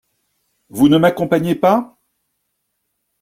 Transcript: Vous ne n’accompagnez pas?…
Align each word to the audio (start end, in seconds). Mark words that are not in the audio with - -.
Vous 0.71 0.89
ne 0.89 0.97
n’accompagnez 0.97 1.53
pas?… 1.53 1.99